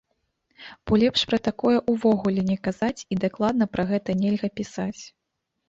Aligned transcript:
Бо 0.87 0.93
лепш 1.03 1.21
пра 1.31 1.39
такое 1.47 1.77
ўвогуле 1.93 2.41
не 2.49 2.57
казаць 2.69 3.05
і 3.13 3.21
дакладна 3.29 3.71
пра 3.77 3.83
гэта 3.95 4.19
нельга 4.25 4.47
пісаць. 4.61 5.01